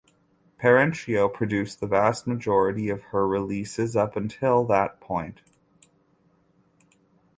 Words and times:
Perenchio 0.57 1.31
produced 1.31 1.79
the 1.79 1.85
vast 1.85 2.25
majority 2.25 2.89
of 2.89 3.03
her 3.13 3.27
releases 3.27 3.95
up 3.95 4.15
until 4.15 4.65
that 4.65 4.99
point. 4.99 5.41